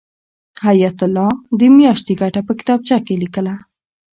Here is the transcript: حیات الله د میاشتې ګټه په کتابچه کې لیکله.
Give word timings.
حیات 0.65 0.99
الله 1.05 1.29
د 1.59 1.61
میاشتې 1.77 2.13
ګټه 2.21 2.41
په 2.47 2.53
کتابچه 2.59 2.97
کې 3.05 3.15
لیکله. 3.23 3.53